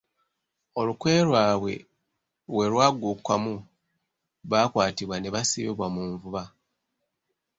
Olukwe 0.79 1.11
lwabwe 1.27 1.73
bwe 2.51 2.65
lwaggukwamu, 2.71 3.55
baakwatibwa 4.49 5.15
ne 5.19 5.29
bassibwa 5.35 5.85
mu 5.93 6.01
nvuba. 6.11 6.43